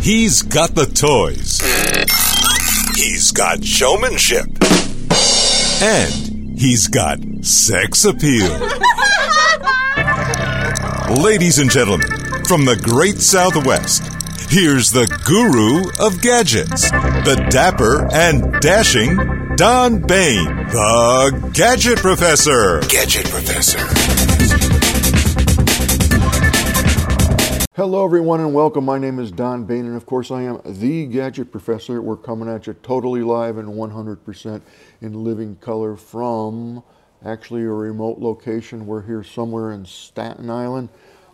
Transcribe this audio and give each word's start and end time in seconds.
He's 0.00 0.42
got 0.42 0.74
the 0.74 0.86
toys. 0.86 1.60
He's 2.96 3.32
got 3.32 3.64
showmanship. 3.64 4.46
And 5.82 6.58
he's 6.58 6.86
got 6.88 7.18
sex 7.42 8.04
appeal. 8.04 8.48
Ladies 11.22 11.58
and 11.58 11.70
gentlemen, 11.70 12.08
from 12.46 12.64
the 12.64 12.78
great 12.82 13.18
Southwest, 13.18 14.02
here's 14.50 14.90
the 14.90 15.06
guru 15.26 15.90
of 16.04 16.22
gadgets, 16.22 16.90
the 16.90 17.46
dapper 17.50 18.08
and 18.12 18.60
dashing 18.60 19.16
Don 19.56 19.98
Baine, 19.98 20.44
the 20.68 21.50
Gadget 21.52 21.98
Professor. 21.98 22.80
Gadget 22.88 23.26
Professor. 23.28 23.80
Hello, 27.78 28.04
everyone, 28.04 28.40
and 28.40 28.52
welcome. 28.52 28.84
My 28.84 28.98
name 28.98 29.20
is 29.20 29.30
Don 29.30 29.62
Baine, 29.62 29.86
and 29.86 29.94
of 29.94 30.04
course, 30.04 30.32
I 30.32 30.42
am 30.42 30.60
the 30.64 31.06
Gadget 31.06 31.52
Professor. 31.52 32.02
We're 32.02 32.16
coming 32.16 32.48
at 32.48 32.66
you 32.66 32.72
totally 32.72 33.22
live 33.22 33.56
and 33.56 33.68
100% 33.68 34.62
in 35.00 35.22
living 35.22 35.54
color 35.60 35.94
from 35.94 36.82
actually 37.24 37.62
a 37.62 37.70
remote 37.70 38.18
location. 38.18 38.84
We're 38.84 39.02
here 39.02 39.22
somewhere 39.22 39.70
in 39.70 39.84
Staten 39.84 40.50
Island, 40.50 40.88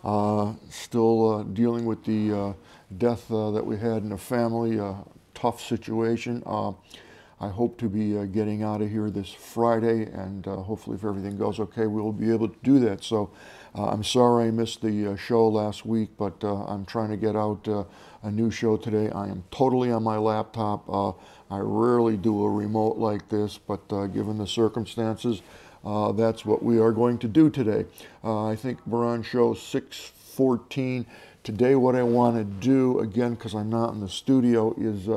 uh, 0.04 0.52
still 0.68 1.30
uh, 1.30 1.42
dealing 1.44 1.86
with 1.86 2.04
the 2.04 2.38
uh, 2.38 2.52
death 2.98 3.32
uh, 3.32 3.50
that 3.52 3.64
we 3.64 3.78
had 3.78 4.02
in 4.02 4.10
the 4.10 4.18
family, 4.18 4.76
a 4.76 4.96
tough 5.32 5.62
situation. 5.62 6.42
Uh, 7.44 7.48
I 7.48 7.50
hope 7.50 7.78
to 7.78 7.88
be 7.88 8.16
uh, 8.18 8.24
getting 8.24 8.62
out 8.62 8.80
of 8.80 8.90
here 8.90 9.10
this 9.10 9.30
Friday, 9.30 10.04
and 10.12 10.44
hopefully, 10.46 10.96
if 10.96 11.04
everything 11.04 11.36
goes 11.36 11.60
okay, 11.60 11.86
we'll 11.86 12.12
be 12.12 12.32
able 12.32 12.48
to 12.48 12.56
do 12.62 12.78
that. 12.80 13.04
So, 13.04 13.30
uh, 13.74 13.86
I'm 13.86 14.04
sorry 14.04 14.48
I 14.48 14.50
missed 14.50 14.82
the 14.82 15.12
uh, 15.12 15.16
show 15.16 15.48
last 15.48 15.84
week, 15.84 16.10
but 16.16 16.42
uh, 16.42 16.64
I'm 16.64 16.84
trying 16.84 17.10
to 17.10 17.16
get 17.16 17.36
out 17.36 17.66
a 18.22 18.30
new 18.30 18.50
show 18.50 18.76
today. 18.76 19.10
I 19.10 19.26
am 19.28 19.44
totally 19.50 19.92
on 19.92 20.02
my 20.02 20.16
laptop. 20.16 20.88
I 21.50 21.58
rarely 21.58 22.16
do 22.16 22.42
a 22.44 22.50
remote 22.50 22.96
like 22.96 23.28
this, 23.28 23.58
but 23.58 23.86
given 24.12 24.38
the 24.38 24.46
circumstances, 24.46 25.42
that's 25.84 26.44
what 26.44 26.62
we 26.62 26.80
are 26.80 26.92
going 26.92 27.18
to 27.18 27.28
do 27.28 27.50
today. 27.50 27.84
I 28.22 28.56
think 28.56 28.78
we're 28.86 29.06
on 29.06 29.22
show 29.22 29.54
614. 29.54 31.06
Today, 31.42 31.74
what 31.74 31.94
I 31.94 32.02
want 32.02 32.36
to 32.36 32.44
do, 32.44 33.00
again, 33.00 33.34
because 33.34 33.54
I'm 33.54 33.68
not 33.68 33.92
in 33.92 34.00
the 34.00 34.08
studio, 34.08 34.74
is 34.78 35.08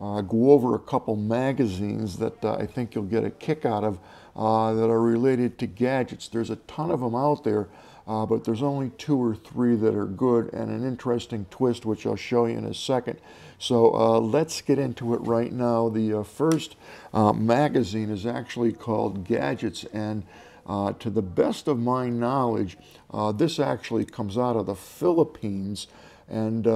uh, 0.00 0.18
uh, 0.18 0.20
go 0.22 0.50
over 0.52 0.74
a 0.74 0.78
couple 0.78 1.16
magazines 1.16 2.18
that 2.18 2.44
uh, 2.44 2.54
I 2.54 2.66
think 2.66 2.94
you'll 2.94 3.04
get 3.04 3.24
a 3.24 3.30
kick 3.30 3.64
out 3.64 3.84
of 3.84 3.98
that 4.34 4.88
are 4.88 5.00
related 5.00 5.58
to 5.58 5.66
gadgets. 5.66 6.28
There's 6.28 6.50
a 6.50 6.56
ton 6.56 6.90
of 6.90 7.00
them 7.00 7.14
out 7.14 7.42
there 7.42 7.68
uh, 8.08 8.24
but 8.24 8.42
there's 8.42 8.62
only 8.62 8.90
two 8.96 9.22
or 9.22 9.34
three 9.34 9.76
that 9.76 9.94
are 9.94 10.06
good 10.06 10.50
and 10.54 10.70
an 10.70 10.82
interesting 10.82 11.44
twist, 11.50 11.84
which 11.84 12.06
I'll 12.06 12.16
show 12.16 12.46
you 12.46 12.56
in 12.56 12.64
a 12.64 12.72
second. 12.72 13.20
So 13.58 13.94
uh, 13.94 14.18
let's 14.18 14.62
get 14.62 14.78
into 14.78 15.12
it 15.12 15.18
right 15.18 15.52
now. 15.52 15.90
The 15.90 16.20
uh, 16.20 16.22
first 16.22 16.74
uh, 17.12 17.34
magazine 17.34 18.08
is 18.08 18.24
actually 18.24 18.72
called 18.72 19.26
Gadgets, 19.26 19.84
and 19.92 20.22
uh, 20.66 20.94
to 20.94 21.10
the 21.10 21.20
best 21.20 21.68
of 21.68 21.78
my 21.78 22.08
knowledge, 22.08 22.78
uh, 23.10 23.30
this 23.32 23.58
actually 23.58 24.06
comes 24.06 24.38
out 24.38 24.56
of 24.56 24.64
the 24.64 24.74
Philippines, 24.74 25.86
and 26.28 26.66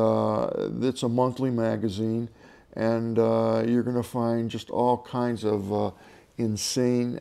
it's 0.84 1.02
a 1.02 1.08
monthly 1.08 1.50
magazine, 1.50 2.28
and 2.74 3.16
you're 3.16 3.82
going 3.82 3.96
to 3.96 4.02
find 4.02 4.50
just 4.50 4.70
all 4.70 4.98
kinds 4.98 5.44
of 5.44 5.94
insane 6.38 7.20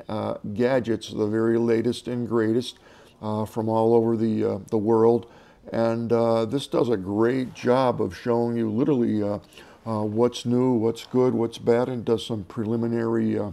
gadgets, 0.53 1.09
the 1.09 1.27
very 1.27 1.57
latest 1.57 2.07
and 2.07 2.27
greatest 2.27 2.79
uh, 3.21 3.45
from 3.45 3.69
all 3.69 3.93
over 3.93 4.17
the, 4.17 4.43
uh, 4.43 4.59
the 4.69 4.77
world. 4.77 5.31
And 5.71 6.11
uh, 6.11 6.45
this 6.45 6.67
does 6.67 6.89
a 6.89 6.97
great 6.97 7.53
job 7.53 8.01
of 8.01 8.17
showing 8.17 8.57
you 8.57 8.69
literally 8.69 9.21
uh, 9.21 9.39
uh, 9.85 10.03
what's 10.03 10.45
new, 10.45 10.73
what's 10.73 11.05
good, 11.05 11.33
what's 11.33 11.57
bad, 11.57 11.87
and 11.87 12.03
does 12.03 12.25
some 12.25 12.43
preliminary 12.45 13.39
uh, 13.39 13.51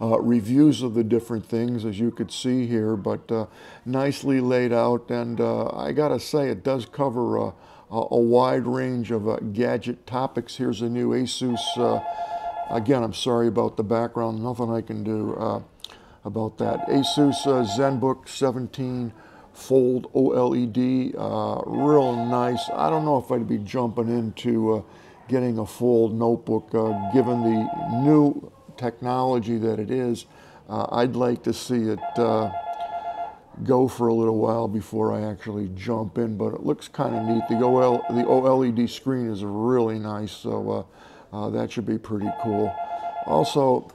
reviews 0.00 0.82
of 0.82 0.94
the 0.94 1.04
different 1.04 1.46
things, 1.46 1.84
as 1.84 2.00
you 2.00 2.10
could 2.10 2.32
see 2.32 2.66
here, 2.66 2.96
but 2.96 3.48
nicely 3.86 4.40
laid 4.40 4.72
out. 4.72 5.08
And 5.10 5.40
I 5.40 5.92
gotta 5.92 6.18
say, 6.18 6.48
it 6.48 6.64
does 6.64 6.86
cover 6.86 7.52
a, 7.92 8.18
wide 8.18 8.66
range 8.66 9.10
of 9.10 9.52
gadget 9.52 10.06
topics. 10.06 10.56
Here's 10.56 10.80
a 10.80 10.88
new 10.88 11.10
Asus. 11.10 12.02
again, 12.70 13.02
I'm 13.02 13.14
sorry 13.14 13.48
about 13.48 13.76
the 13.76 13.84
background, 13.84 14.42
nothing 14.42 14.70
I 14.70 14.80
can 14.80 15.04
do 15.04 15.62
about 16.24 16.58
that. 16.58 16.86
Asus 16.88 17.46
uh, 17.46 17.64
ZenBook 17.64 18.28
17 18.28 19.12
Fold 19.52 20.10
OLED, 20.14 21.14
uh, 21.16 21.62
real 21.66 22.24
nice. 22.26 22.70
I 22.74 22.88
don't 22.88 23.04
know 23.04 23.18
if 23.18 23.30
I'd 23.30 23.46
be 23.46 23.58
jumping 23.58 24.08
into 24.08 24.76
uh, 24.76 24.82
getting 25.28 25.58
a 25.58 25.66
Fold 25.66 26.14
notebook 26.14 26.70
uh, 26.74 27.12
given 27.12 27.42
the 27.42 27.68
new 28.02 28.50
technology 28.78 29.58
that 29.58 29.78
it 29.78 29.90
is. 29.90 30.24
Uh, 30.68 30.86
I'd 30.92 31.16
like 31.16 31.42
to 31.42 31.52
see 31.52 31.82
it 31.82 32.00
uh, 32.16 32.50
go 33.64 33.88
for 33.88 34.08
a 34.08 34.14
little 34.14 34.38
while 34.38 34.68
before 34.68 35.12
I 35.12 35.30
actually 35.30 35.70
jump 35.74 36.18
in, 36.18 36.36
but 36.36 36.54
it 36.54 36.64
looks 36.64 36.88
kind 36.88 37.14
of 37.14 37.24
neat. 37.24 37.42
The, 37.48 37.64
OL, 37.64 38.04
the 38.10 38.24
OLED 38.24 38.88
screen 38.88 39.30
is 39.30 39.44
really 39.44 39.98
nice, 39.98 40.32
so 40.32 40.86
that 41.32 41.70
should 41.70 41.86
be 41.86 41.98
pretty 41.98 42.30
cool. 42.42 42.74
Also, 43.26 43.90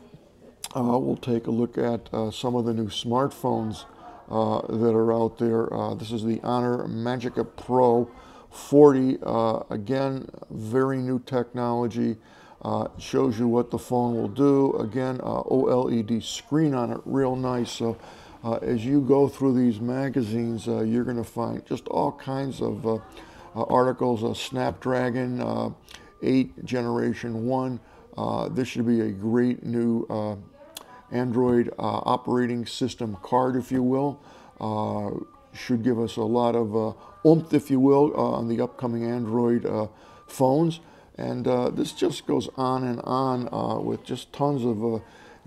uh, 0.76 0.98
we'll 0.98 1.18
take 1.18 1.48
a 1.48 1.52
look 1.52 1.78
at 1.78 2.10
uh, 2.14 2.30
some 2.32 2.56
of 2.56 2.66
the 2.66 2.74
new 2.74 2.88
smartphones 2.88 3.86
uh, 4.30 4.62
that 4.68 4.94
are 4.94 5.14
out 5.14 5.38
there. 5.38 5.74
Uh, 5.74 5.96
this 5.96 6.12
is 6.12 6.24
the 6.24 6.40
Honor 6.44 6.88
Magica 6.88 7.48
Pro 7.56 8.10
40. 8.52 9.18
Uh, 9.24 9.64
again, 9.70 10.30
very 10.50 10.98
new 10.98 11.20
technology. 11.20 12.18
Uh, 12.62 12.88
shows 12.98 13.38
you 13.38 13.48
what 13.48 13.70
the 13.72 13.78
phone 13.78 14.16
will 14.16 14.28
do. 14.28 14.74
Again, 14.78 15.20
OLED 15.20 16.24
screen 16.24 16.74
on 16.74 16.92
it, 16.92 17.00
real 17.06 17.36
nice. 17.36 17.72
So 17.72 17.98
as 18.62 18.86
you 18.86 19.02
go 19.02 19.28
through 19.28 19.54
these 19.54 19.80
magazines, 19.80 20.68
you're 20.68 21.04
going 21.04 21.18
to 21.18 21.24
find 21.24 21.66
just 21.66 21.88
all 21.88 22.12
kinds 22.12 22.62
of 22.62 23.02
articles. 23.56 24.40
Snapdragon 24.40 25.76
8 26.22 26.66
Generation 26.66 27.46
1. 27.46 27.80
this 28.52 28.68
should 28.68 28.88
be 28.88 29.02
a 29.02 29.12
great 29.12 29.64
new 29.64 30.06
Android 31.12 31.70
uh, 31.80 32.02
operating 32.06 32.66
system 32.66 33.18
card, 33.22 33.56
if 33.56 33.72
you 33.72 33.84
will. 33.84 34.20
Uh, 34.60 35.12
should 35.54 35.84
give 35.84 36.00
us 36.00 36.18
a 36.18 36.24
lot 36.24 36.56
of 36.56 36.76
uh, 36.76 36.94
oomph, 37.26 37.54
if 37.54 37.72
you 37.72 37.80
will, 37.80 38.14
uh, 38.16 38.38
on 38.38 38.48
the 38.48 38.62
upcoming 38.62 39.06
Android 39.06 39.66
uh, 39.66 39.88
phones. 40.28 40.80
And 41.18 41.48
uh, 41.48 41.70
this 41.70 41.94
just 41.94 42.28
goes 42.28 42.48
on 42.58 42.84
and 42.84 43.00
on 43.02 43.86
with 43.86 44.04
just 44.04 44.32
tons 44.34 44.64
of 44.64 45.02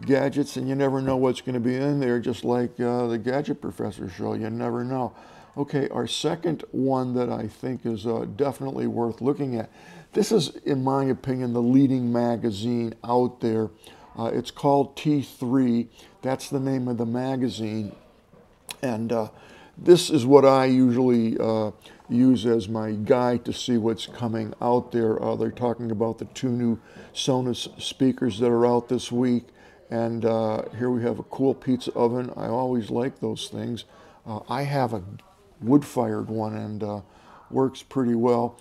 gadgets, 0.07 0.57
and 0.57 0.69
you 0.69 0.75
never 0.75 1.01
know 1.01 1.17
what's 1.17 1.41
going 1.41 1.55
to 1.55 1.61
be 1.61 1.77
in 1.77 2.01
there, 2.01 2.19
just 2.19 2.45
like 2.45 2.77
the 2.77 3.21
Gadget 3.23 3.61
Professor 3.61 4.09
show. 4.09 4.35
You 4.35 4.51
never 4.51 4.85
know. 4.85 5.15
Okay, 5.57 5.89
our 5.89 6.07
second 6.07 6.65
one 6.71 7.15
that 7.15 7.29
I 7.29 7.49
think 7.49 7.85
is 7.85 8.05
definitely 8.37 8.87
worth 8.87 9.21
looking 9.21 9.57
at. 9.57 9.71
This 10.13 10.33
is, 10.33 10.51
in 10.65 10.83
my 10.83 11.05
opinion, 11.05 11.53
the 11.53 11.63
leading 11.63 12.13
magazine 12.13 12.95
out 13.05 13.41
there 13.41 13.71
uh, 14.19 14.27
it's 14.27 14.51
called 14.51 14.97
T3. 14.97 15.89
That's 16.23 16.51
the 16.51 16.61
name 16.61 16.89
of 16.89 16.99
the 16.99 17.07
magazine. 17.07 17.95
And 18.83 19.13
uh, 19.13 19.29
this 19.79 20.11
is 20.11 20.27
what 20.27 20.45
I 20.45 20.67
usually 20.67 21.39
uh, 21.39 21.71
use 22.09 22.45
as 22.47 22.69
my 22.69 22.93
guide 22.93 23.45
to 23.45 23.53
see 23.53 23.79
what's 23.79 24.07
coming 24.07 24.53
out 24.61 24.93
there. 24.93 25.23
Uh, 25.23 25.37
they're 25.37 25.51
talking 25.51 25.91
about 25.91 26.19
the 26.19 26.25
two 26.27 26.51
new 26.51 26.79
Sonos 27.15 27.81
speakers 27.81 28.39
that 28.41 28.51
are 28.51 28.67
out 28.67 28.89
this 28.89 29.13
week. 29.13 29.47
And 29.91 30.25
uh, 30.25 30.63
here 30.79 30.91
we 30.91 31.03
have 31.03 31.19
a 31.19 31.25
cool 31.25 31.55
pizza 31.55 31.93
oven. 31.93 32.33
I 32.37 32.47
always 32.47 32.91
like 32.91 33.21
those 33.21 33.49
things. 33.49 33.85
Uh, 34.27 34.41
I 34.49 34.63
have 34.63 34.95
a 34.95 35.03
wood 35.61 35.85
fired 35.85 36.29
one 36.29 36.57
and 36.57 37.03
works 37.51 37.83
pretty 37.83 38.15
well. 38.15 38.57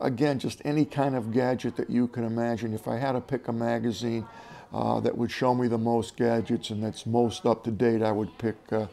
again, 0.00 0.38
just 0.38 0.62
any 0.64 0.84
kind 0.84 1.16
of 1.16 1.32
gadget 1.32 1.76
that 1.76 1.90
you 1.90 2.06
can 2.06 2.24
imagine. 2.24 2.72
If 2.72 2.86
I 2.86 2.96
had 2.96 3.12
to 3.12 3.20
pick 3.20 3.48
a 3.48 3.52
magazine, 3.52 4.26
uh, 4.72 5.00
that 5.00 5.16
would 5.16 5.30
show 5.30 5.54
me 5.54 5.68
the 5.68 5.78
most 5.78 6.16
gadgets 6.16 6.70
and 6.70 6.82
that's 6.82 7.06
most 7.06 7.44
up 7.44 7.64
to 7.64 7.70
date, 7.70 8.02
I 8.02 8.12
would 8.12 8.36
pick 8.38 8.56
uh, 8.70 8.86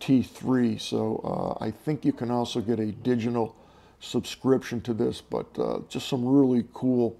T3. 0.00 0.80
So 0.80 1.56
uh, 1.60 1.64
I 1.64 1.70
think 1.70 2.04
you 2.04 2.12
can 2.12 2.30
also 2.30 2.60
get 2.60 2.80
a 2.80 2.86
digital 2.86 3.54
subscription 4.00 4.80
to 4.80 4.94
this, 4.94 5.20
but 5.20 5.46
uh, 5.58 5.80
just 5.88 6.08
some 6.08 6.26
really 6.26 6.64
cool, 6.72 7.16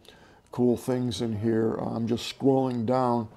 cool 0.51 0.77
things 0.77 1.21
in 1.21 1.39
here. 1.39 1.75
I'm 1.75 2.09
just 2.09 2.37
scrolling 2.37 2.85
down 2.85 3.29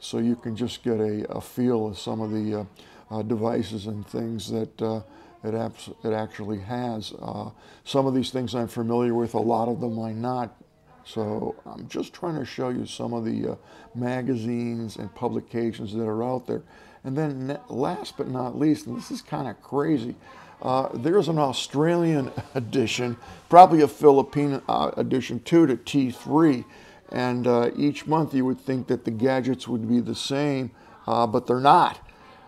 so 0.00 0.18
you 0.18 0.36
can 0.36 0.56
just 0.56 0.82
get 0.82 1.00
a, 1.00 1.30
a 1.30 1.40
feel 1.40 1.86
of 1.88 1.98
some 1.98 2.20
of 2.20 2.30
the 2.30 2.66
uh, 3.10 3.22
devices 3.22 3.86
and 3.86 4.06
things 4.06 4.50
that 4.50 5.04
it, 5.44 5.54
abs- 5.54 5.90
it 6.04 6.12
actually 6.12 6.58
has. 6.60 7.12
Uh, 7.20 7.50
some 7.84 8.06
of 8.06 8.14
these 8.14 8.30
things 8.30 8.54
I'm 8.54 8.68
familiar 8.68 9.14
with, 9.14 9.34
a 9.34 9.40
lot 9.40 9.68
of 9.68 9.80
them 9.80 9.98
I'm 9.98 10.20
not. 10.20 10.56
So 11.04 11.54
I'm 11.64 11.88
just 11.88 12.12
trying 12.12 12.38
to 12.38 12.44
show 12.44 12.70
you 12.70 12.84
some 12.84 13.12
of 13.12 13.24
the 13.24 13.52
uh, 13.52 13.54
magazines 13.94 14.96
and 14.96 15.14
publications 15.14 15.92
that 15.94 16.02
are 16.02 16.24
out 16.24 16.46
there. 16.46 16.62
And 17.04 17.16
then 17.16 17.58
last 17.68 18.16
but 18.16 18.28
not 18.28 18.58
least, 18.58 18.86
and 18.86 18.96
this 18.96 19.10
is 19.10 19.22
kind 19.22 19.48
of 19.48 19.60
crazy, 19.62 20.16
Uh, 20.62 20.88
there's 20.94 21.28
an 21.28 21.38
Australian 21.38 22.32
edition, 22.54 23.16
probably 23.48 23.82
a 23.82 23.88
Philippine 23.88 24.60
uh, 24.68 24.90
edition 24.96 25.40
too, 25.44 25.66
to 25.66 25.76
T3. 25.76 26.64
And 27.10 27.46
uh, 27.46 27.70
each 27.76 28.06
month 28.06 28.34
you 28.34 28.44
would 28.44 28.60
think 28.60 28.88
that 28.88 29.04
the 29.04 29.10
gadgets 29.10 29.68
would 29.68 29.88
be 29.88 30.00
the 30.00 30.14
same, 30.14 30.72
uh, 31.06 31.26
but 31.26 31.46
they're 31.46 31.60
not. 31.60 32.00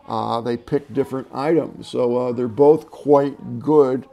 Uh, 0.07 0.41
they 0.41 0.57
pick 0.57 0.93
different 0.93 1.29
items. 1.33 1.89
So 1.89 2.17
uh, 2.17 2.33
they're 2.33 2.49
both 2.49 2.91
quite 2.91 3.61
good. 3.61 4.07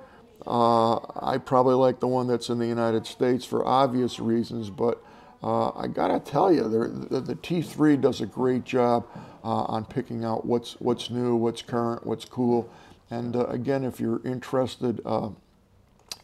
I 0.48 1.40
probably 1.44 1.74
like 1.74 2.00
the 2.00 2.08
one 2.08 2.28
that's 2.28 2.50
in 2.50 2.60
the 2.60 2.68
United 2.68 3.08
States 3.08 3.46
for 3.46 3.66
obvious 3.66 4.20
reasons, 4.20 4.70
but 4.70 5.02
I 5.42 5.88
gotta 5.92 6.20
tell 6.20 6.52
you, 6.52 6.64
the, 6.64 7.20
the 7.20 7.36
T3 7.36 8.00
does 8.00 8.22
a 8.22 8.28
great 8.28 8.64
job 8.64 9.08
on 9.44 9.86
picking 9.86 10.24
out 10.24 10.46
what's, 10.46 10.74
what's 10.80 11.10
new, 11.10 11.36
what's 11.36 11.64
current, 11.64 12.06
what's 12.06 12.26
cool. 12.26 12.70
And 13.10 13.36
uh, 13.36 13.46
again, 13.48 13.84
if 13.84 14.00
you're 14.00 14.22
interested 14.26 15.02
uh, 15.06 15.30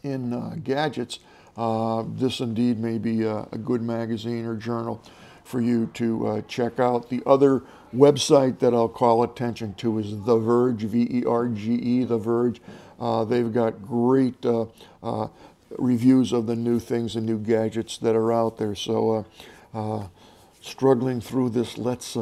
in 0.02 0.32
uh, 0.32 0.56
gadgets, 0.62 1.20
uh, 1.56 2.04
this 2.06 2.40
indeed 2.40 2.78
may 2.78 2.98
be 2.98 3.22
a, 3.22 3.46
a, 3.52 3.58
good 3.58 3.82
magazine 3.82 4.46
or 4.46 4.56
journal 4.56 5.02
for 5.44 5.60
you 5.60 5.86
to 5.94 6.26
uh, 6.26 6.40
check 6.42 6.80
out. 6.80 7.10
The 7.10 7.22
other 7.26 7.62
website 7.94 8.58
that 8.60 8.72
I'll 8.72 8.88
call 8.88 9.22
attention 9.22 9.74
to 9.74 9.98
is 9.98 10.24
The 10.24 10.38
Verge, 10.38 10.82
V 10.82 11.06
E 11.10 11.24
R 11.26 11.48
G 11.48 11.74
E, 11.74 12.04
The 12.04 12.16
Verge. 12.16 12.60
Uh, 12.98 13.24
they've 13.24 13.52
got 13.52 13.82
great 13.82 14.44
reviews 15.78 16.32
of 16.32 16.46
the 16.46 16.56
new 16.56 16.78
things 16.78 17.16
and 17.16 17.26
new 17.26 17.38
gadgets 17.38 17.98
that 17.98 18.14
are 18.14 18.32
out 18.32 18.56
there. 18.56 18.74
So, 18.74 19.26
struggling 20.60 21.20
through 21.20 21.50
this, 21.50 21.76
let's 21.76 22.16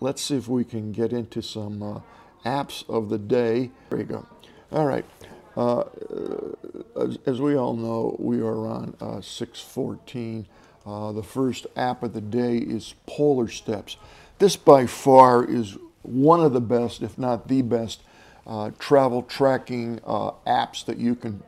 let's 0.00 0.22
see 0.22 0.36
if 0.36 0.48
we 0.48 0.64
can 0.64 0.90
get 0.90 1.12
into 1.12 1.42
some 1.42 2.02
apps 2.44 2.88
of 2.88 3.10
the 3.10 3.18
day. 3.18 3.70
There 3.90 3.98
you 3.98 4.06
go. 4.06 4.26
All 4.72 4.86
right. 4.86 5.04
Uh, 5.56 5.84
as, 7.26 7.40
we 7.40 7.56
all 7.56 7.74
know, 7.74 8.16
we 8.18 8.40
are 8.40 8.66
on 8.66 8.94
uh, 9.00 9.20
614. 9.20 10.46
Uh, 10.84 11.12
the 11.12 11.22
first 11.22 11.66
app 11.76 12.02
of 12.02 12.12
the 12.12 12.20
day 12.20 12.56
is 12.56 12.94
Polar 13.06 13.48
Steps. 13.48 13.96
This 14.38 14.56
by 14.56 14.86
far 14.86 15.44
is 15.44 15.76
one 16.02 16.40
of 16.40 16.52
the 16.52 16.60
best, 16.60 17.02
if 17.02 17.18
not 17.18 17.48
the 17.48 17.62
best, 17.62 18.02
uh, 18.46 18.70
travel 18.78 19.22
tracking 19.22 20.00
uh, 20.04 20.32
apps 20.46 20.84
that 20.86 20.98
you 20.98 21.14
can 21.14 21.42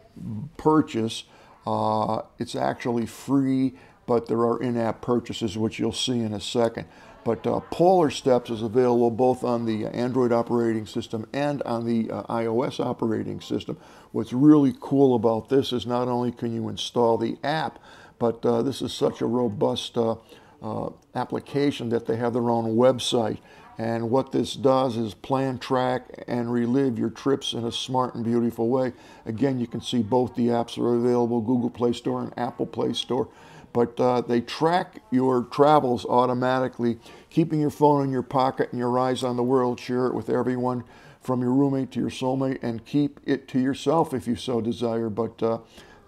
purchase. 0.57 1.25
Uh, 1.67 2.23
it's 2.39 2.55
actually 2.55 3.07
free, 3.07 3.75
but 4.07 4.27
there 4.27 4.41
are 4.41 4.61
in 4.61 4.77
app 4.77 5.01
purchases, 5.01 5.57
which 5.57 5.79
you'll 5.79 5.93
see 5.93 6.21
in 6.21 6.33
a 6.33 6.41
second. 6.41 6.87
But 7.25 7.47
uh, 7.47 7.61
Polar 7.71 8.11
Steps 8.11 8.51
is 8.51 8.61
available 8.61 9.11
both 9.11 9.45
on 9.45 9.65
the 9.65 9.87
Android 9.87 10.31
operating 10.31 10.85
system 10.85 11.27
and 11.33 11.63
on 11.63 11.87
the 11.87 12.11
uh, 12.11 12.23
iOS 12.25 12.85
operating 12.85 13.41
system. 13.41 13.79
What's 14.13 14.35
really 14.35 14.75
cool 14.79 15.15
about 15.17 15.49
this 15.49 15.73
is 15.73 15.87
not 15.87 16.07
only 16.07 16.33
can 16.33 16.55
you 16.55 16.69
install 16.69 17.17
the 17.17 17.39
app, 17.43 17.79
but 18.19 18.45
uh, 18.45 18.61
this 18.63 18.83
is 18.83 18.93
such 18.93 19.23
a 19.23 19.27
robust 19.27 19.97
uh, 19.97 20.17
uh, 20.63 20.91
application 21.15 21.89
that 21.89 22.07
they 22.07 22.17
have 22.17 22.35
their 22.35 22.51
own 22.51 22.77
website. 22.77 23.39
And 23.77 24.11
what 24.11 24.31
this 24.31 24.55
does 24.55 24.97
is 24.97 25.15
plan, 25.15 25.59
track, 25.59 26.25
and 26.29 26.53
relive 26.53 26.99
your 26.99 27.11
trips 27.11 27.55
in 27.55 27.65
a 27.65 27.73
smart 27.73 28.15
and 28.15 28.25
beautiful 28.25 28.69
way. 28.69 28.93
Again, 29.27 29.59
you 29.59 29.67
can 29.67 29.81
see 29.81 30.03
both 30.03 30.37
the 30.37 30.49
apps 30.49 30.79
are 30.79 30.95
available 30.95 31.41
Google 31.41 31.71
Play 31.71 31.93
Store 31.93 32.23
and 32.23 32.33
Apple 32.39 32.67
Play 32.67 32.93
Store 32.93 33.29
but 33.75 33.99
uh, 34.01 34.21
they 34.23 34.41
track 34.41 35.03
your 35.11 35.43
travels 35.43 36.07
automatically, 36.07 36.97
keeping 37.29 37.61
your 37.61 37.71
phone 37.71 38.05
in 38.05 38.11
your 38.11 38.23
pocket 38.23 38.71
and 38.71 38.79
your 38.79 38.97
eyes 38.99 39.25
on 39.25 39.37
the 39.37 39.43
world. 39.43 39.79
Share 39.81 40.07
it 40.07 40.15
with 40.15 40.31
everyone 40.31 40.85
from 41.21 41.43
your 41.43 41.53
roommate 41.53 41.91
to 41.91 42.01
your 42.01 42.09
soulmate 42.09 42.63
and 42.63 42.87
keep 42.87 43.19
it 43.27 43.49
to 43.49 43.59
yourself 43.59 44.15
if 44.15 44.29
you 44.29 44.37
so 44.37 44.61
desire. 44.61 45.11
But 45.11 45.43
uh, 45.43 45.59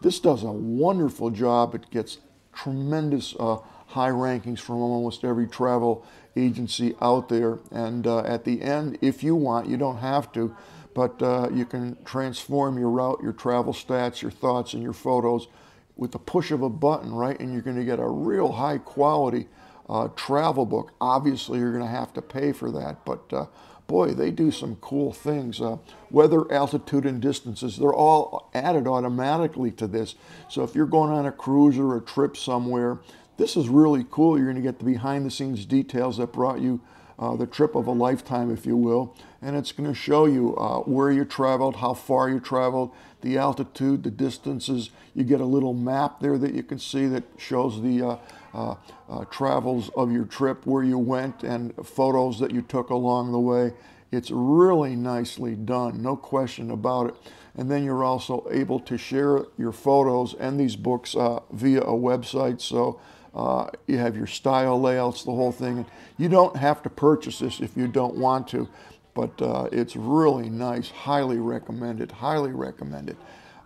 this 0.01 0.21
does 0.21 0.45
a 0.45 0.53
wonderful 0.53 1.31
job. 1.31 1.75
It 1.75 1.91
gets 1.91 2.19
tremendous 2.55 3.35
uh, 3.41 3.57
high 3.89 4.11
rankings 4.11 4.61
from 4.61 4.77
almost 4.77 5.25
every 5.25 5.49
travel 5.49 6.07
agency 6.37 6.95
out 7.03 7.29
there. 7.29 7.59
And 7.73 8.07
uh, 8.07 8.21
at 8.21 8.45
the 8.45 8.63
end, 8.63 8.97
if 9.01 9.25
you 9.25 9.35
want, 9.35 9.69
you 9.69 9.77
don't 9.77 9.99
have 9.99 10.31
to, 10.33 10.55
but 10.95 11.21
uh, 11.21 11.49
you 11.53 11.65
can 11.65 11.97
transform 12.05 12.79
your 12.79 12.91
route, 12.91 13.19
your 13.25 13.33
travel 13.33 13.73
stats, 13.73 14.23
your 14.23 14.31
thoughts, 14.31 14.73
and 14.73 14.85
your 14.85 14.93
photos 14.93 15.49
with 15.97 16.13
the 16.13 16.19
push 16.19 16.51
of 16.51 16.63
a 16.63 16.69
button, 16.69 17.13
right? 17.13 17.39
And 17.41 17.53
you're 17.53 17.63
going 17.63 17.77
to 17.77 17.85
get 17.85 17.99
a 17.99 18.09
real 18.09 18.53
high 18.53 18.79
quality 18.79 19.49
uh, 19.89 20.09
travel 20.17 20.67
book. 20.67 20.93
Obviously, 21.01 21.59
you're 21.59 21.73
going 21.73 21.85
to 21.85 21.91
have 21.91 22.13
to 22.15 22.23
pay 22.23 22.53
for 22.53 22.71
that, 22.73 23.05
but 23.05 23.33
uh, 23.33 23.47
boy, 23.87 24.13
they 24.13 24.31
do 24.31 24.51
some 24.51 24.77
cool 24.77 25.13
things. 25.13 25.61
Uh, 25.61 25.79
weather, 26.11 26.51
altitude, 26.53 27.07
and 27.07 27.21
distances, 27.21 27.77
they're 27.77 27.95
all 27.95 28.51
added 28.53 28.87
automatically 28.87 29.71
to 29.73 29.87
this. 29.87 30.17
So 30.49 30.63
if 30.65 30.75
you're 30.75 30.87
going 30.87 31.13
on 31.13 31.27
a 31.27 31.33
cruise 31.33 31.79
or 31.79 31.97
a 31.97 32.01
trip 32.01 32.37
somewhere, 32.37 32.99
this 33.37 33.57
is 33.57 33.69
really 33.69 34.05
cool. 34.11 34.37
You're 34.37 34.51
going 34.51 34.57
to 34.57 34.63
get 34.63 34.79
the 34.79 34.85
behind 34.85 35.25
the 35.25 35.31
scenes 35.31 35.65
details 35.67 36.17
that 36.19 36.33
brought 36.33 36.61
you 36.61 36.81
uh, 37.19 37.37
the 37.37 37.47
trip 37.47 37.75
of 37.75 37.87
a 37.87 37.93
lifetime, 37.93 38.51
if 38.51 38.67
you 38.67 38.77
will. 38.77 39.15
And 39.41 39.57
it's 39.57 39.73
going 39.73 39.89
to 39.89 39.95
show 39.95 40.27
you 40.27 40.57
uh, 40.57 40.81
where 40.81 41.11
you 41.11 41.25
traveled, 41.25 41.77
how 41.77 41.95
far 41.95 42.29
you 42.29 42.41
traveled, 42.41 42.91
the 43.23 43.39
altitude, 43.39 44.03
the 44.03 44.11
distances. 44.11 44.91
You 45.15 45.25
get 45.25 45.41
a 45.41 45.47
little 45.47 45.75
map 45.75 46.21
there 46.21 46.39
that 46.39 46.55
you 46.55 46.63
can 46.63 46.79
see 46.79 47.07
that 47.07 47.25
shows 47.39 47.83
the 47.83 48.03
uh, 48.03 48.17
uh, 48.55 48.75
uh 49.09 49.25
travels 49.27 49.91
of 49.97 50.11
your 50.13 50.25
trip, 50.25 50.67
where 50.67 50.83
you 50.83 50.99
went, 50.99 51.43
and 51.43 51.75
photos 51.85 52.39
that 52.41 52.51
you 52.51 52.63
took 52.63 52.91
along 52.91 53.33
the 53.33 53.41
way. 53.41 53.73
It's 54.13 54.31
really 54.31 54.95
nicely 54.95 55.55
done, 55.55 56.03
no 56.03 56.17
question 56.17 56.71
about 56.71 57.09
it. 57.09 57.15
And 57.57 57.71
then 57.71 57.85
you're 57.85 58.05
also 58.05 58.47
able 58.51 58.81
to 58.81 58.99
share 58.99 59.45
your 59.57 59.73
photos 59.73 60.35
and 60.35 60.61
these 60.61 60.77
books 60.77 61.17
uh, 61.17 61.41
via 61.51 61.81
a 61.81 61.93
website. 61.93 62.61
So 62.61 63.01
uh, 63.37 63.69
you 63.87 63.99
have 63.99 64.17
your 64.17 64.27
style 64.27 64.81
layouts, 64.81 65.23
the 65.23 65.31
whole 65.31 65.53
thing. 65.53 65.85
You 66.17 66.31
don't 66.31 66.57
have 66.57 66.83
to 66.85 66.91
purchase 66.91 67.41
this 67.41 67.61
if 67.61 67.77
you 67.77 67.87
don't 67.87 68.17
want 68.17 68.49
to, 68.49 68.67
but 69.15 69.41
uh, 69.43 69.69
it's 69.71 69.95
really 69.95 70.49
nice. 70.49 70.89
Highly 70.89 71.39
recommended. 71.39 72.11
Highly 72.11 72.53
recommended. 72.53 73.19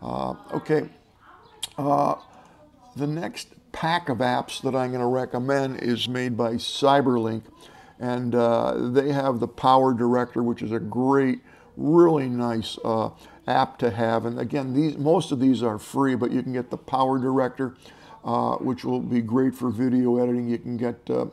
Uh, 0.02 0.34
okay. 0.52 0.88
Uh, 1.78 2.16
the 2.96 3.06
next 3.06 3.54
pack 3.70 4.08
of 4.08 4.18
apps 4.18 4.60
that 4.62 4.74
I'm 4.74 4.90
going 4.90 5.00
to 5.00 5.06
recommend 5.06 5.80
is 5.80 6.08
made 6.08 6.36
by 6.36 6.54
Cyberlink, 6.54 7.42
and 8.00 8.34
uh, 8.34 8.90
they 8.90 9.12
have 9.12 9.38
the 9.38 9.46
Power 9.46 9.94
Director, 9.94 10.42
which 10.42 10.62
is 10.62 10.72
a 10.72 10.80
great, 10.80 11.42
really 11.76 12.28
nice 12.28 12.76
uh, 12.84 13.10
app 13.46 13.78
to 13.78 13.90
have. 13.92 14.26
And 14.26 14.40
again, 14.40 14.74
these 14.74 14.98
most 14.98 15.30
of 15.30 15.38
these 15.38 15.62
are 15.62 15.78
free, 15.78 16.16
but 16.16 16.32
you 16.32 16.42
can 16.42 16.52
get 16.52 16.70
the 16.70 16.76
Power 16.76 17.20
Director 17.20 17.76
uh, 18.24 18.56
which 18.56 18.84
will 18.84 19.00
be 19.00 19.20
great 19.20 19.54
for 19.54 19.70
video 19.70 20.18
editing. 20.18 20.48
You 20.48 20.58
can 20.58 20.76
get 20.76 20.98
uh, 21.08 21.26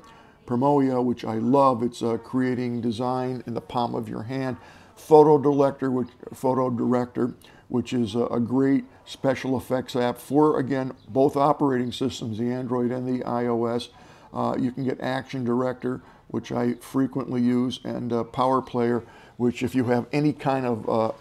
Promeo, 0.45 1.03
which 1.03 1.25
I 1.25 1.35
love. 1.35 1.83
It's 1.83 2.01
uh, 2.01 2.17
creating 2.17 2.81
design 2.81 3.43
in 3.45 3.53
the 3.53 3.61
palm 3.61 3.95
of 3.95 4.07
your 4.07 4.23
hand. 4.23 4.57
Photo 4.95 5.37
Director, 5.37 5.91
which 5.91 6.07
Photo 6.33 6.69
Director, 6.69 7.33
which 7.67 7.93
is 7.93 8.15
a, 8.15 8.25
a 8.27 8.39
great 8.39 8.85
special 9.05 9.57
effects 9.57 9.95
app 9.95 10.17
for 10.17 10.59
again 10.59 10.93
both 11.07 11.35
operating 11.35 11.91
systems, 11.91 12.37
the 12.37 12.51
Android 12.51 12.91
and 12.91 13.07
the 13.07 13.23
iOS. 13.23 13.89
Uh, 14.33 14.55
you 14.59 14.71
can 14.71 14.83
get 14.83 14.99
Action 14.99 15.43
Director, 15.43 16.01
which 16.27 16.51
I 16.51 16.73
frequently 16.75 17.41
use, 17.41 17.79
and 17.83 18.11
uh, 18.11 18.23
Power 18.23 18.61
Player, 18.61 19.03
which 19.37 19.63
if 19.63 19.75
you 19.75 19.85
have 19.85 20.07
any 20.11 20.33
kind 20.33 20.65
of 20.65 20.89
uh, 20.89 21.11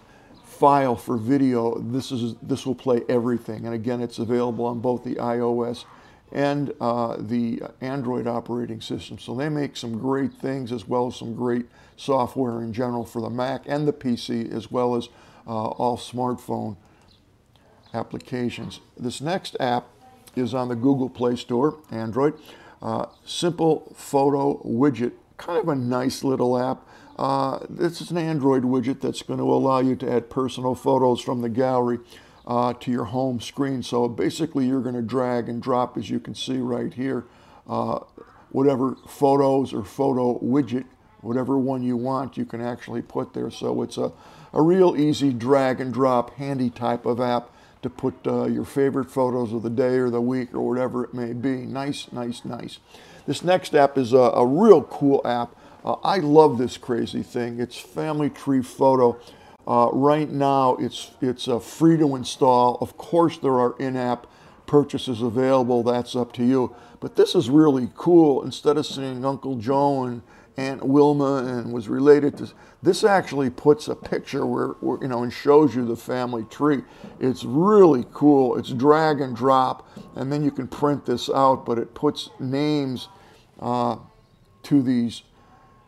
file 0.57 0.95
for 0.95 1.17
video, 1.17 1.77
this 1.79 2.11
is 2.11 2.35
this 2.41 2.65
will 2.65 2.75
play 2.75 3.01
everything. 3.07 3.65
And 3.65 3.73
again, 3.73 4.01
it's 4.01 4.19
available 4.19 4.65
on 4.65 4.79
both 4.79 5.03
the 5.03 5.15
iOS 5.15 5.85
and 6.31 6.73
uh, 6.81 7.17
the 7.19 7.61
Android 7.81 8.27
operating 8.27 8.81
system. 8.81 9.17
So 9.17 9.35
they 9.35 9.49
make 9.49 9.77
some 9.77 9.97
great 9.97 10.33
things 10.33 10.71
as 10.71 10.87
well 10.87 11.07
as 11.07 11.15
some 11.15 11.35
great 11.35 11.67
software 11.95 12.61
in 12.61 12.73
general 12.73 13.05
for 13.05 13.21
the 13.21 13.29
Mac 13.29 13.63
and 13.65 13.87
the 13.87 13.93
PC, 13.93 14.51
as 14.53 14.69
well 14.69 14.95
as 14.95 15.09
uh, 15.47 15.67
all 15.67 15.97
smartphone 15.97 16.75
applications. 17.93 18.81
This 18.97 19.21
next 19.21 19.55
app 19.59 19.87
is 20.35 20.53
on 20.53 20.67
the 20.67 20.75
Google 20.75 21.09
Play 21.09 21.35
Store, 21.35 21.77
Android. 21.91 22.33
Uh, 22.81 23.07
simple 23.25 23.91
photo 23.95 24.61
widget, 24.63 25.13
kind 25.37 25.59
of 25.59 25.69
a 25.69 25.75
nice 25.75 26.23
little 26.23 26.57
app. 26.59 26.85
Uh, 27.17 27.65
this 27.69 27.99
is 27.99 28.11
an 28.11 28.17
Android 28.17 28.63
widget 28.63 29.01
that's 29.01 29.23
going 29.23 29.39
to 29.39 29.51
allow 29.51 29.79
you 29.79 29.95
to 29.95 30.11
add 30.11 30.29
personal 30.29 30.75
photos 30.75 31.19
from 31.19 31.41
the 31.41 31.49
gallery 31.49 31.99
uh, 32.45 32.73
to 32.73 32.91
your 32.91 33.05
home 33.05 33.39
screen. 33.39 33.81
So 33.81 34.07
basically 34.07 34.67
you're 34.67 34.81
going 34.81 34.95
to 34.95 35.01
drag 35.01 35.49
and 35.49 35.61
drop, 35.61 35.97
as 35.97 36.09
you 36.09 36.19
can 36.19 36.35
see 36.35 36.57
right 36.57 36.93
here, 36.93 37.25
uh, 37.67 37.99
whatever 38.51 38.95
photos 39.07 39.73
or 39.73 39.83
photo 39.83 40.39
widget, 40.39 40.85
whatever 41.21 41.57
one 41.57 41.81
you 41.81 41.97
want, 41.97 42.37
you 42.37 42.45
can 42.45 42.61
actually 42.61 43.01
put 43.01 43.33
there. 43.33 43.49
So 43.49 43.81
it's 43.81 43.97
a, 43.97 44.11
a 44.53 44.61
real 44.61 44.95
easy 44.95 45.33
drag 45.33 45.81
and 45.81 45.93
drop, 45.93 46.35
handy 46.35 46.69
type 46.69 47.05
of 47.05 47.19
app 47.19 47.49
to 47.81 47.89
put 47.89 48.15
uh, 48.25 48.45
your 48.45 48.65
favorite 48.65 49.09
photos 49.09 49.53
of 49.53 49.63
the 49.63 49.69
day 49.69 49.97
or 49.97 50.09
the 50.09 50.21
week 50.21 50.53
or 50.53 50.61
whatever 50.61 51.03
it 51.03 51.13
may 51.13 51.33
be. 51.33 51.65
Nice, 51.65 52.11
nice, 52.11 52.45
nice. 52.45 52.79
This 53.25 53.43
next 53.43 53.75
app 53.75 53.97
is 53.97 54.13
a, 54.13 54.17
a 54.17 54.45
real 54.45 54.83
cool 54.83 55.21
app. 55.25 55.55
Uh, 55.87 55.95
I 56.03 56.17
love 56.17 56.57
this 56.57 56.75
crazy 56.75 57.23
thing. 57.23 57.61
It's 57.61 57.79
Family 57.79 58.29
Tree 58.29 58.61
Photo. 58.61 59.17
Uh, 59.65 59.87
right 59.93 60.29
now, 60.29 60.75
it's 60.75 61.11
it's 61.21 61.47
uh, 61.47 61.59
free 61.59 61.95
to 61.95 62.17
install. 62.17 62.77
Of 62.81 62.97
course, 62.97 63.37
there 63.37 63.57
are 63.57 63.73
in-app 63.79 64.27
purchases 64.65 65.21
available. 65.21 65.83
That's 65.83 66.13
up 66.13 66.33
to 66.33 66.43
you. 66.43 66.75
But 66.99 67.15
this 67.15 67.35
is 67.35 67.49
really 67.49 67.89
cool. 67.95 68.43
Instead 68.43 68.75
of 68.75 68.85
seeing 68.85 69.23
Uncle 69.23 69.55
Joe 69.55 70.03
and 70.03 70.23
Aunt 70.57 70.85
Wilma 70.85 71.45
and 71.45 71.71
was 71.71 71.87
related 71.87 72.37
to 72.39 72.51
this, 72.83 73.05
actually 73.05 73.49
puts 73.49 73.87
a 73.87 73.95
picture 73.95 74.45
where, 74.45 74.71
where 74.81 75.01
you 75.01 75.07
know 75.07 75.23
and 75.23 75.31
shows 75.31 75.73
you 75.73 75.85
the 75.85 75.95
family 75.95 76.43
tree. 76.49 76.81
It's 77.21 77.45
really 77.45 78.03
cool. 78.11 78.57
It's 78.57 78.71
drag 78.71 79.21
and 79.21 79.33
drop, 79.33 79.87
and 80.17 80.33
then 80.33 80.43
you 80.43 80.51
can 80.51 80.67
print 80.67 81.05
this 81.05 81.29
out. 81.29 81.65
But 81.65 81.79
it 81.79 81.93
puts 81.93 82.29
names 82.41 83.07
uh, 83.61 83.95
to 84.63 84.81
these 84.81 85.21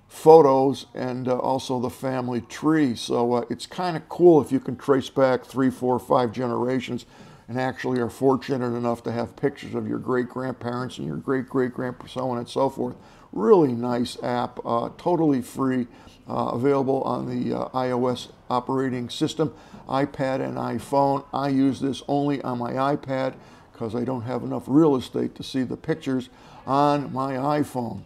photos 0.10 0.88
and 0.96 1.28
uh, 1.28 1.38
also 1.38 1.80
the 1.80 1.90
family 1.90 2.42
tree. 2.42 2.96
So 2.96 3.34
uh, 3.34 3.46
it's 3.50 3.68
kind 3.68 3.96
of 3.96 4.10
cool 4.10 4.42
if 4.42 4.52
you 4.52 4.60
can 4.60 4.76
trace 4.76 5.10
back 5.10 5.46
three, 5.46 5.70
four, 5.70 6.00
five 6.00 6.32
generations 6.32 7.06
and 7.48 7.60
actually 7.60 8.00
are 8.00 8.10
fortunate 8.10 8.76
enough 8.76 9.04
to 9.04 9.12
have 9.12 9.36
pictures 9.36 9.76
of 9.76 9.88
your 9.88 10.00
great 10.00 10.28
grandparents 10.28 10.98
and 10.98 11.08
your 11.08 11.18
great 11.18 11.48
great 11.48 11.74
grandparents, 11.74 12.14
so 12.14 12.30
on 12.30 12.40
and 12.40 12.50
so 12.50 12.70
forth. 12.70 12.96
Really 13.32 13.74
nice 13.74 14.22
app, 14.24 14.60
uh, 14.66 14.90
totally 14.98 15.42
free, 15.42 15.88
uh, 16.28 16.52
available 16.54 17.02
on 17.04 17.28
the 17.28 17.56
uh, 17.56 17.70
iOS 17.70 18.32
operating 18.50 19.10
system, 19.10 19.54
iPad 19.88 20.42
and 20.42 20.58
iPhone. 20.58 21.24
I 21.32 21.50
use 21.50 21.80
this 21.80 22.02
only 22.08 22.42
on 22.42 22.58
my 22.58 22.74
iPad 22.74 23.36
because 23.72 23.96
I 23.96 24.04
don't 24.04 24.24
have 24.24 24.44
enough 24.44 24.64
real 24.66 24.96
estate 24.96 25.36
to 25.36 25.44
see 25.44 25.64
the 25.64 25.78
pictures 25.78 26.30
on 26.66 27.14
my 27.14 27.34
iPhone. 27.34 28.04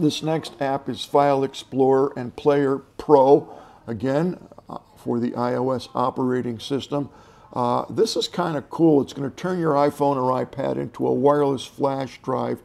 This 0.00 0.22
next 0.22 0.54
app 0.62 0.88
is 0.88 1.04
File 1.04 1.44
Explorer 1.44 2.14
and 2.16 2.34
Player 2.34 2.78
Pro, 2.78 3.54
again, 3.86 4.38
uh, 4.66 4.78
for 4.96 5.20
the 5.20 5.32
iOS 5.32 5.90
operating 5.94 6.58
system. 6.58 7.10
Uh, 7.52 7.84
this 7.90 8.16
is 8.16 8.26
kind 8.26 8.56
of 8.56 8.70
cool. 8.70 9.02
It's 9.02 9.12
going 9.12 9.28
to 9.28 9.36
turn 9.36 9.58
your 9.58 9.74
iPhone 9.74 10.16
or 10.16 10.42
iPad 10.42 10.78
into 10.78 11.06
a 11.06 11.12
wireless 11.12 11.66
flash 11.66 12.18
drive 12.22 12.62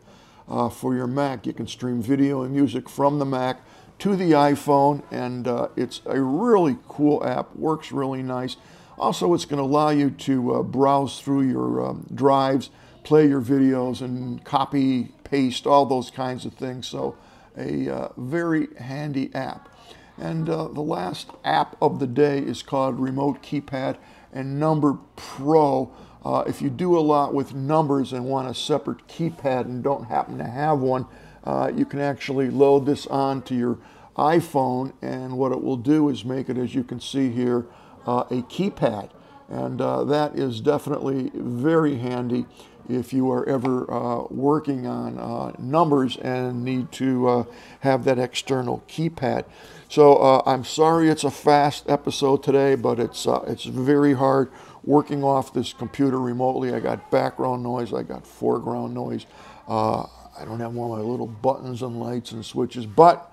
uh, 0.47 0.69
for 0.69 0.95
your 0.95 1.07
Mac. 1.07 1.45
You 1.45 1.51
can 1.51 1.67
stream 1.67 2.01
video 2.01 2.41
and 2.41 2.53
music 2.53 2.87
from 2.87 3.19
the 3.19 3.25
Mac 3.25 3.59
to 3.99 4.15
the 4.15 4.31
iPhone, 4.31 5.03
and 5.11 5.45
uh, 5.45 5.67
it's 5.75 6.01
a 6.05 6.21
really 6.21 6.77
cool 6.87 7.21
app. 7.25 7.53
Works 7.53 7.91
really 7.91 8.23
nice. 8.23 8.55
Also, 8.97 9.33
it's 9.33 9.43
going 9.43 9.57
to 9.57 9.63
allow 9.63 9.89
you 9.89 10.09
to 10.09 10.55
uh, 10.55 10.63
browse 10.63 11.19
through 11.19 11.49
your 11.49 11.85
um, 11.85 12.07
drives, 12.15 12.69
play 13.05 13.27
your 13.27 13.41
videos, 13.41 14.01
and 14.01 14.43
copy, 14.43 15.13
paste, 15.23 15.65
all 15.65 15.85
those 15.85 16.09
kinds 16.09 16.43
of 16.43 16.53
things. 16.55 16.87
So, 16.87 17.15
a 17.57 17.87
uh, 17.89 18.09
very 18.17 18.67
handy 18.77 19.33
app. 19.33 19.69
And 20.17 20.49
uh, 20.49 20.67
the 20.69 20.81
last 20.81 21.29
app 21.43 21.77
of 21.81 21.99
the 21.99 22.07
day 22.07 22.39
is 22.39 22.63
called 22.63 22.99
Remote 22.99 23.41
Keypad 23.41 23.97
and 24.33 24.59
Number 24.59 24.97
Pro. 25.15 25.91
Uh, 26.23 26.43
if 26.47 26.61
you 26.61 26.69
do 26.69 26.97
a 26.97 26.99
lot 26.99 27.33
with 27.33 27.53
numbers 27.53 28.11
and 28.11 28.25
want 28.25 28.49
a 28.49 28.53
separate 28.53 29.07
keypad 29.07 29.65
and 29.65 29.83
don't 29.83 30.05
happen 30.05 30.37
to 30.39 30.45
have 30.45 30.79
one, 30.79 31.05
uh, 31.43 31.71
you 31.73 31.85
can 31.85 31.99
actually 31.99 32.49
load 32.49 32.85
this 32.85 33.05
onto 33.07 33.53
your 33.53 33.77
iPhone, 34.17 34.93
and 35.01 35.37
what 35.37 35.51
it 35.51 35.61
will 35.61 35.77
do 35.77 36.09
is 36.09 36.25
make 36.25 36.49
it, 36.49 36.57
as 36.57 36.73
you 36.73 36.83
can 36.83 36.99
see 36.99 37.29
here, 37.29 37.65
uh, 38.07 38.23
a 38.31 38.41
keypad. 38.43 39.11
And 39.49 39.79
uh, 39.79 40.03
that 40.05 40.37
is 40.37 40.59
definitely 40.59 41.31
very 41.33 41.97
handy 41.97 42.45
if 42.89 43.13
you 43.13 43.31
are 43.31 43.47
ever 43.47 43.91
uh, 43.91 44.23
working 44.29 44.85
on 44.85 45.17
uh, 45.17 45.51
numbers 45.59 46.17
and 46.17 46.63
need 46.63 46.91
to 46.93 47.27
uh, 47.27 47.43
have 47.79 48.03
that 48.05 48.19
external 48.19 48.83
keypad. 48.87 49.45
So 49.89 50.15
uh, 50.17 50.41
I'm 50.45 50.63
sorry 50.63 51.09
it's 51.09 51.23
a 51.23 51.31
fast 51.31 51.89
episode 51.89 52.43
today, 52.43 52.75
but 52.75 52.99
it's 52.99 53.27
uh, 53.27 53.43
it's 53.47 53.65
very 53.65 54.13
hard 54.13 54.51
working 54.83 55.23
off 55.23 55.53
this 55.53 55.73
computer 55.73 56.19
remotely. 56.19 56.73
I 56.73 56.79
got 56.79 57.09
background 57.11 57.63
noise, 57.63 57.93
I 57.93 58.03
got 58.03 58.25
foreground 58.25 58.93
noise. 58.93 59.25
Uh, 59.67 60.05
I 60.37 60.43
don't 60.43 60.59
have 60.59 60.69
of 60.69 60.75
my 60.75 60.99
little 60.99 61.27
buttons 61.27 61.81
and 61.81 61.99
lights 61.99 62.33
and 62.33 62.45
switches, 62.45 62.85
but 62.85 63.31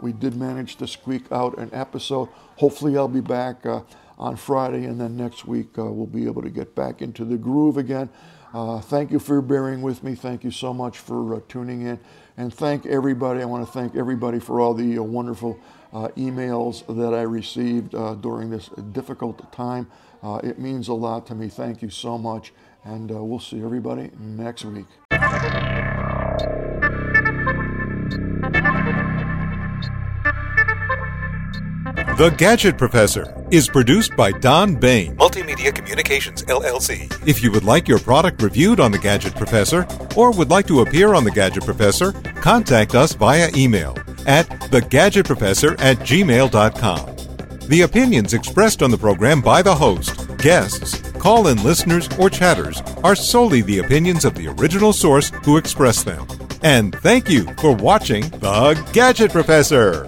we 0.00 0.12
did 0.12 0.34
manage 0.34 0.76
to 0.76 0.86
squeak 0.86 1.30
out 1.30 1.56
an 1.58 1.70
episode. 1.72 2.28
Hopefully, 2.56 2.96
I'll 2.96 3.06
be 3.06 3.20
back 3.20 3.64
on 4.18 4.36
Friday, 4.36 4.84
and 4.84 5.00
then 5.00 5.16
next 5.16 5.46
week 5.46 5.76
we'll 5.76 6.06
be 6.06 6.26
able 6.26 6.42
to 6.42 6.50
get 6.50 6.74
back 6.74 7.02
into 7.02 7.24
the 7.24 7.36
groove 7.36 7.76
again. 7.76 8.08
Uh, 8.56 8.80
thank 8.80 9.10
you 9.10 9.18
for 9.18 9.42
bearing 9.42 9.82
with 9.82 10.02
me. 10.02 10.14
Thank 10.14 10.42
you 10.42 10.50
so 10.50 10.72
much 10.72 10.96
for 10.98 11.34
uh, 11.34 11.40
tuning 11.46 11.82
in. 11.82 12.00
And 12.38 12.52
thank 12.52 12.86
everybody. 12.86 13.42
I 13.42 13.44
want 13.44 13.66
to 13.66 13.70
thank 13.70 13.94
everybody 13.96 14.38
for 14.38 14.60
all 14.60 14.72
the 14.72 14.98
uh, 14.98 15.02
wonderful 15.02 15.60
uh, 15.92 16.08
emails 16.16 16.86
that 16.86 17.14
I 17.14 17.20
received 17.22 17.94
uh, 17.94 18.14
during 18.14 18.48
this 18.48 18.68
difficult 18.92 19.52
time. 19.52 19.88
Uh, 20.22 20.40
it 20.42 20.58
means 20.58 20.88
a 20.88 20.94
lot 20.94 21.26
to 21.26 21.34
me. 21.34 21.48
Thank 21.48 21.82
you 21.82 21.90
so 21.90 22.16
much. 22.16 22.54
And 22.84 23.10
we'll 23.10 23.40
see 23.40 23.62
everybody 23.62 24.10
next 24.18 24.64
week. 24.64 24.86
The 32.16 32.30
Gadget 32.30 32.78
Professor 32.78 33.46
is 33.50 33.68
produced 33.68 34.16
by 34.16 34.32
Don 34.32 34.74
Baine. 34.74 35.14
Multimedia 35.18 35.74
Communications 35.74 36.42
LLC. 36.44 37.12
If 37.28 37.42
you 37.42 37.52
would 37.52 37.64
like 37.64 37.86
your 37.86 37.98
product 37.98 38.40
reviewed 38.40 38.80
on 38.80 38.90
The 38.90 38.98
Gadget 38.98 39.34
Professor 39.34 39.86
or 40.16 40.32
would 40.32 40.48
like 40.48 40.66
to 40.68 40.80
appear 40.80 41.12
on 41.12 41.24
The 41.24 41.30
Gadget 41.30 41.66
Professor, 41.66 42.12
contact 42.40 42.94
us 42.94 43.12
via 43.12 43.50
email 43.54 43.94
at 44.26 44.48
thegadgetprofessor 44.48 45.78
at 45.78 45.98
gmail.com. 45.98 47.68
The 47.68 47.82
opinions 47.82 48.32
expressed 48.32 48.82
on 48.82 48.90
the 48.90 48.96
program 48.96 49.42
by 49.42 49.60
the 49.60 49.74
host, 49.74 50.38
guests, 50.38 50.98
call 51.18 51.48
in 51.48 51.62
listeners, 51.62 52.08
or 52.18 52.30
chatters 52.30 52.80
are 53.04 53.14
solely 53.14 53.60
the 53.60 53.80
opinions 53.80 54.24
of 54.24 54.34
the 54.36 54.48
original 54.48 54.94
source 54.94 55.28
who 55.44 55.58
expressed 55.58 56.06
them. 56.06 56.26
And 56.62 56.94
thank 57.00 57.28
you 57.28 57.44
for 57.58 57.72
watching 57.72 58.26
The 58.30 58.82
Gadget 58.94 59.32
Professor. 59.32 60.06